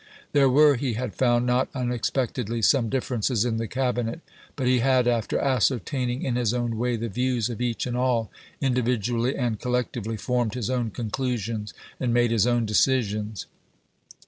There 0.31 0.49
were, 0.49 0.77
he 0.77 0.93
had 0.93 1.13
found, 1.13 1.45
not 1.45 1.69
unexpectedly, 1.75 2.63
some 2.63 2.89
differences 2.89 3.45
in 3.45 3.57
the 3.57 3.67
Cabinet; 3.67 4.21
but 4.55 4.65
he 4.65 4.79
had, 4.79 5.07
after 5.07 5.37
ascertaining 5.37 6.23
in 6.23 6.37
his 6.37 6.55
own 6.55 6.79
way 6.79 6.95
the 6.95 7.07
views 7.07 7.51
of 7.51 7.61
each 7.61 7.85
and 7.85 7.95
all, 7.95 8.31
individually 8.59 9.35
and 9.35 9.59
collectively, 9.59 10.17
formed 10.17 10.55
his 10.55 10.71
own 10.71 10.89
conclusions 10.89 11.75
and 11.99 12.15
made 12.15 12.31
his 12.31 12.47
own 12.47 12.65
decisions. 12.65 13.45